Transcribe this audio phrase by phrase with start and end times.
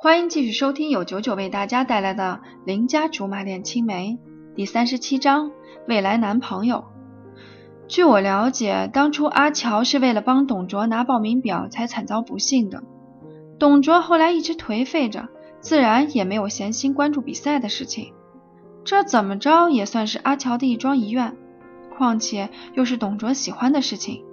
[0.00, 4.16] 欢迎继续收听由九九为大家带来的《邻家竹马恋青梅》
[4.54, 5.50] 第三十七章
[5.88, 6.84] 未来男朋友。
[7.88, 12.84] 据我了解，当初阿乔是为了帮董卓拿报名表才惨遭不幸的。
[13.58, 15.26] 董卓后来一直颓废着，
[15.58, 18.12] 自然也没有闲心关注比赛的事情。
[18.84, 21.36] 这怎么着也算是阿乔的一桩遗愿。
[21.90, 24.24] 况且又是董卓喜欢的事情，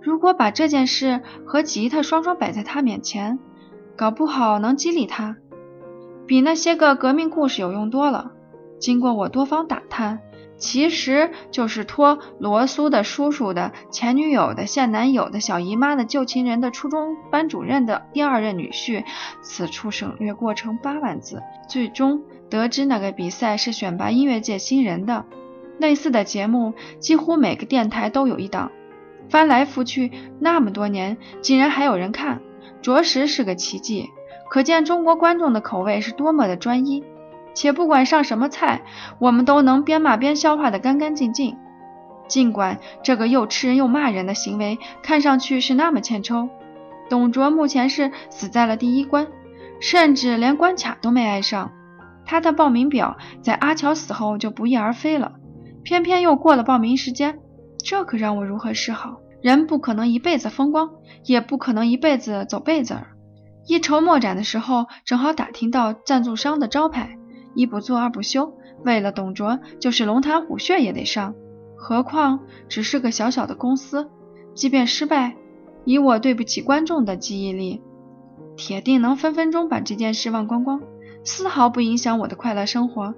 [0.00, 3.38] 如果把这件事和吉他双双摆在他面前，
[4.00, 5.36] 搞不好能激励他，
[6.26, 8.32] 比那些个革命故事有用多了。
[8.78, 10.20] 经过我多方打探，
[10.56, 19.04] 其实就是托罗苏的叔叔的前女友的现男友的小姨妈的旧情人的初中班主任的第二任女婿。
[19.42, 21.42] 此处省略过程八万字。
[21.68, 25.26] 最终得知那个比赛是选拔音乐界新人的，
[25.76, 28.72] 类似的节目几乎每个电台都有一档，
[29.28, 32.40] 翻来覆去那么多年，竟然还有人看。
[32.82, 34.10] 着实是个奇迹，
[34.48, 37.04] 可见中国观众的口味是多么的专一。
[37.52, 38.82] 且不管上什么菜，
[39.18, 41.58] 我们都能边骂边消化的干干净净。
[42.28, 46.48] 尽管这个又吃人又骂人的行为看上去是那么欠抽，
[47.08, 49.26] 董卓目前是死在了第一关，
[49.80, 51.72] 甚至连关卡都没挨上。
[52.24, 55.32] 他的报名表在阿乔死后就不翼而飞了，
[55.82, 57.40] 偏偏又过了报名时间，
[57.84, 59.16] 这可让我如何是好？
[59.42, 60.90] 人不可能一辈子风光。
[61.26, 63.08] 也不可能一辈子走背字儿。
[63.66, 67.18] 一筹莫展的时候，正好打听到赞助商的招牌，
[67.54, 68.54] 一不做二不休，
[68.86, 71.34] 为了董卓，就是龙潭虎穴也得上。
[71.76, 74.10] 何况只是个小小的公司，
[74.54, 75.36] 即便失败，
[75.84, 77.82] 以我对不起观众的记忆力，
[78.56, 80.80] 铁定能分分钟把这件事忘光光，
[81.22, 83.14] 丝毫不影响我的快乐生活。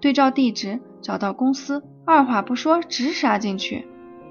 [0.00, 3.86] 对照地址，找到公司，二话不说，直杀进去。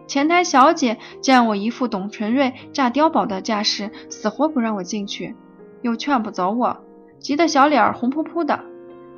[0.08, 5.36] 前台小姐见我一副董存瑞炸碉堡的架势，死活不让我进去，
[5.82, 6.84] 又劝不走我，
[7.20, 8.60] 急得小脸红扑扑的。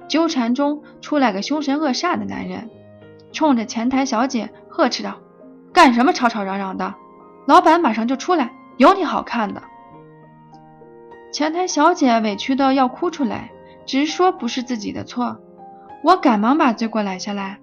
[0.08, 2.70] 纠缠中出来个凶神恶煞的男人，
[3.32, 5.18] 冲着前台小姐呵斥道
[5.74, 6.94] ：“干什么吵吵嚷嚷的？
[7.48, 9.64] 老板马上就出来，有你好看的！”
[11.34, 13.52] 前台小姐委屈的要哭出来，
[13.86, 15.40] 直说不是自己的错。
[16.04, 17.60] 我赶忙把罪过揽下来，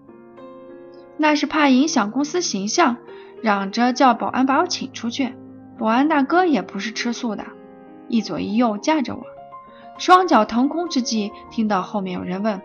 [1.16, 2.96] 那是怕影响公司形象。
[3.42, 5.34] 嚷着叫保安把我请出去，
[5.76, 7.44] 保安大哥也不是吃素的，
[8.06, 9.22] 一左一右架着我，
[9.98, 12.62] 双脚腾空之际，听到后面有人问：“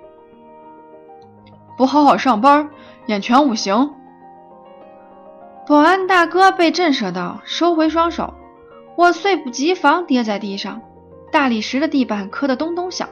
[1.77, 2.69] 不好好上班，
[3.07, 3.95] 眼全五行。”
[5.67, 8.35] 保安大哥被震慑到，收回双手，
[8.95, 10.81] 我猝不及防跌在地上，
[11.31, 13.09] 大理石的地板磕得咚咚响，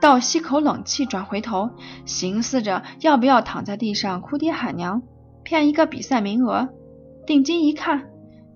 [0.00, 1.70] 倒吸口冷气，转回头，
[2.04, 5.00] 寻思着要不要躺在地上哭爹喊娘。
[5.42, 6.68] 骗一个比赛名额，
[7.26, 8.10] 定睛一看，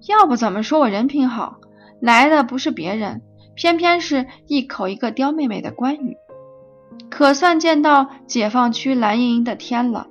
[0.09, 1.59] 要不怎么说我人品好？
[2.01, 3.23] 来的不是别人，
[3.55, 6.17] 偏偏是一口一个刁妹妹的关羽，
[7.09, 10.09] 可算见到解放区蓝盈莹的天了。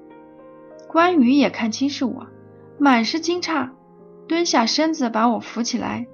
[0.87, 2.27] 关羽也看清是我，
[2.79, 3.69] 满是惊诧，
[4.27, 6.07] 蹲下身子把我扶起来。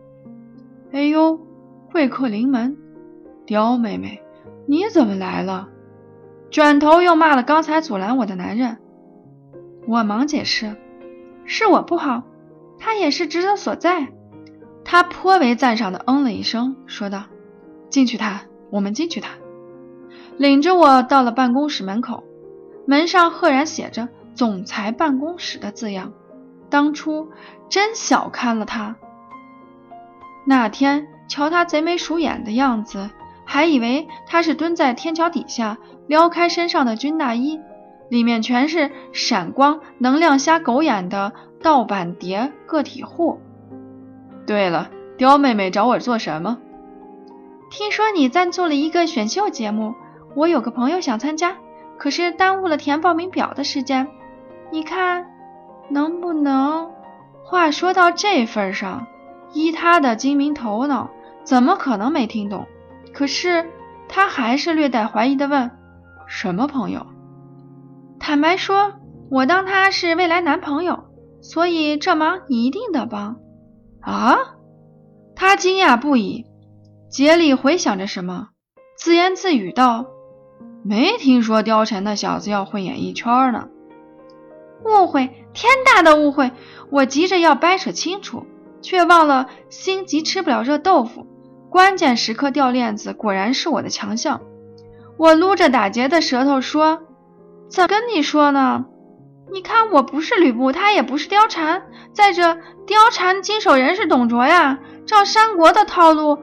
[0.92, 1.40] 哎呦，
[1.92, 2.76] 贵客临门，
[3.46, 4.22] 刁妹妹，
[4.68, 5.70] 你怎么来了？
[6.50, 8.78] 转头又骂了刚才阻拦我的男人。
[9.88, 10.76] 我忙解释，
[11.46, 12.24] 是我不好，
[12.80, 14.08] 他也是职责所在。
[14.84, 17.24] 他颇为赞赏的嗯了一声，说道
[17.90, 18.42] ：“进去谈，
[18.72, 19.32] 我们进去谈。”
[20.38, 22.24] 领着我到了办公室门口，
[22.86, 26.14] 门上赫然写着“总裁办公室”的字样。
[26.70, 27.30] 当初
[27.70, 28.96] 真小看了他。
[30.46, 33.10] 那天瞧他贼眉鼠眼的样子，
[33.46, 35.78] 还以为他是蹲在天桥底下
[36.08, 37.60] 撩开身上的军大衣。
[38.12, 41.32] 里面全是闪光、能量瞎狗眼的
[41.64, 43.40] 盗版碟个体户。
[44.46, 46.58] 对了，刁妹妹找我做什么？
[47.70, 49.96] 听说你赞助了一个选秀节目，
[50.36, 51.56] 我有个朋友想参加，
[51.98, 54.10] 可是耽误了填报名表的时间。
[54.72, 55.26] 你看
[55.88, 56.92] 能不能？
[57.46, 59.08] 话说到这份上，
[59.54, 61.10] 依他的精明头脑，
[61.46, 62.68] 怎么可能没听懂？
[63.14, 63.70] 可是
[64.10, 65.72] 他还是略带怀疑的问
[66.28, 67.06] ：“什么朋友？”
[68.32, 68.94] 坦白说，
[69.30, 71.04] 我当他是未来男朋友，
[71.42, 73.42] 所以这忙你一定得帮。
[74.00, 74.38] 啊！
[75.36, 76.46] 他惊讶不已，
[77.10, 78.48] 竭力回想着什么，
[78.98, 80.06] 自言自语道
[80.82, 83.68] ：“没听说貂蝉那小子要混演艺圈呢。”
[84.86, 86.52] 误会，天大的误会！
[86.90, 88.46] 我急着要掰扯清楚，
[88.82, 91.28] 却忘了心急吃不了热豆腐，
[91.70, 94.40] 关键时刻掉链子果然是我的强项。
[95.18, 97.02] 我撸着打结的舌头说。
[97.72, 98.86] 咋跟你说呢？
[99.50, 101.84] 你看我不是吕布，他也不是貂蝉。
[102.12, 104.80] 再者，貂蝉经手人是董卓呀。
[105.06, 106.38] 照三国的套路，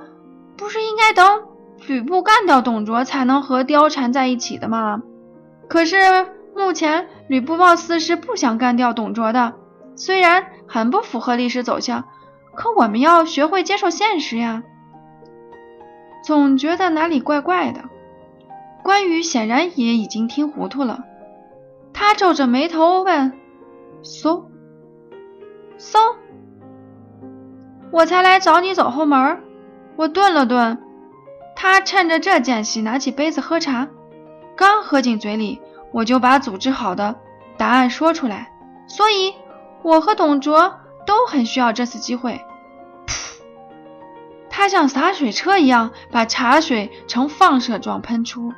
[0.56, 1.42] 不是应该等
[1.86, 5.02] 吕布干掉董卓才能和貂蝉在一起的吗。
[5.68, 5.96] 可是
[6.56, 9.54] 目前吕布貌似是不想干掉董卓的，
[9.96, 12.04] 虽然很不符合历史走向，
[12.54, 14.62] 可我们要学会接受现实呀。
[16.24, 17.82] 总觉得哪里怪怪的。
[18.82, 21.04] 关羽显然也已经听糊涂了，
[22.00, 23.32] 他皱着眉头问
[24.04, 24.44] ：“嗖，
[25.76, 26.14] 嗖，
[27.90, 29.42] 我才来找你走后门。”
[29.98, 30.78] 我顿了顿，
[31.56, 33.88] 他趁着这间隙拿起杯子喝茶，
[34.56, 35.60] 刚喝进嘴里，
[35.92, 37.16] 我就把组织好的
[37.56, 38.52] 答案说出来。
[38.86, 39.34] 所以，
[39.82, 42.40] 我和董卓都很需要这次机会。
[44.48, 48.52] 他像洒水车一样把茶水呈放射状喷出，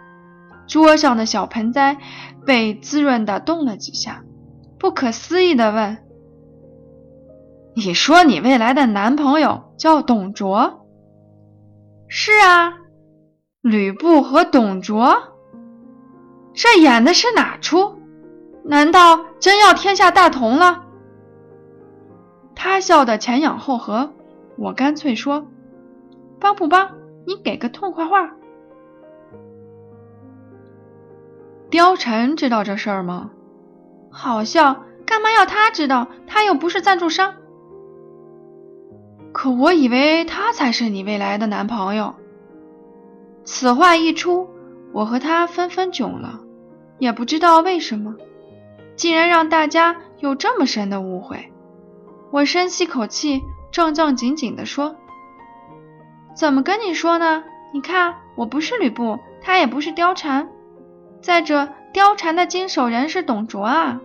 [0.70, 1.99] 桌上的小盆栽
[2.46, 4.22] 被滋润的动了几下。
[4.78, 5.99] 不可思议的问
[7.75, 10.87] ：“你说你未来的男朋友叫董卓？”
[12.08, 12.78] 是啊，
[13.61, 15.17] 吕布和董卓，
[16.55, 17.96] 这演的是哪出？
[18.64, 20.84] 难道真要天下大同了？
[22.55, 24.12] 他笑得前仰后合，
[24.56, 25.46] 我干脆说
[26.40, 26.93] ：“帮不帮？
[27.26, 28.31] 你给个痛快话。”
[31.70, 33.31] 貂蝉知道这事儿吗？
[34.11, 36.08] 好笑，干嘛要他知道？
[36.26, 37.34] 他又不是赞助商。
[39.32, 42.17] 可我以为他才是你未来的男朋友。
[43.44, 44.50] 此话一出，
[44.93, 46.40] 我和他纷纷囧了，
[46.99, 48.16] 也不知道为什么，
[48.96, 51.52] 竟然让大家有这么深的误会。
[52.32, 54.96] 我深吸口气，正正经经地说
[56.34, 57.44] ：“怎么跟你说呢？
[57.73, 60.49] 你看，我不是吕布，他也不是貂蝉。
[61.20, 64.00] 再者，貂蝉的经手人是董卓啊。”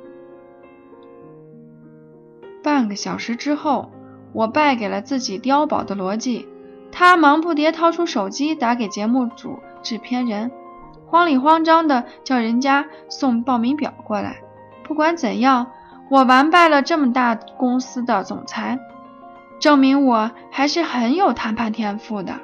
[2.64, 3.92] 半个小时之后。
[4.34, 6.46] 我败给了自己碉堡的逻辑，
[6.92, 10.52] 他忙不迭掏出手机打给节目组制片人，
[11.08, 14.42] 慌里慌张的叫人家送报名表过来。
[14.84, 15.68] 不管怎样，
[16.10, 18.78] 我完败了这么大公司的总裁，
[19.58, 22.42] 证明我还是很有谈判天赋的。